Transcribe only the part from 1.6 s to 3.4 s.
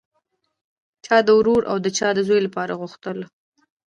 او چا د زوی لپاره غوښتله